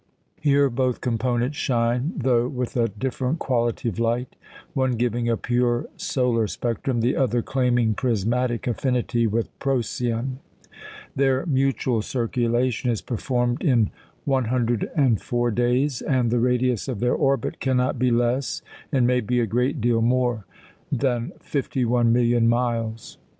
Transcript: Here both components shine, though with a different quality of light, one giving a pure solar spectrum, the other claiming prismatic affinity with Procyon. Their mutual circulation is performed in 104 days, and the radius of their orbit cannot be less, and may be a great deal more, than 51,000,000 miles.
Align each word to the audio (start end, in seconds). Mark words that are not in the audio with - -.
Here 0.39 0.67
both 0.71 0.99
components 0.99 1.57
shine, 1.57 2.13
though 2.17 2.47
with 2.47 2.75
a 2.75 2.87
different 2.87 3.37
quality 3.37 3.87
of 3.89 3.99
light, 3.99 4.35
one 4.73 4.93
giving 4.93 5.29
a 5.29 5.37
pure 5.37 5.87
solar 5.95 6.47
spectrum, 6.47 7.01
the 7.01 7.15
other 7.15 7.43
claiming 7.43 7.93
prismatic 7.93 8.65
affinity 8.65 9.27
with 9.27 9.47
Procyon. 9.59 10.39
Their 11.15 11.45
mutual 11.45 12.01
circulation 12.01 12.89
is 12.89 13.03
performed 13.03 13.61
in 13.63 13.91
104 14.25 15.51
days, 15.51 16.01
and 16.01 16.31
the 16.31 16.39
radius 16.39 16.87
of 16.87 16.99
their 16.99 17.13
orbit 17.13 17.59
cannot 17.59 17.99
be 17.99 18.09
less, 18.09 18.63
and 18.91 19.05
may 19.05 19.19
be 19.21 19.39
a 19.39 19.45
great 19.45 19.79
deal 19.81 20.01
more, 20.01 20.45
than 20.91 21.31
51,000,000 21.43 22.47
miles. 22.47 23.19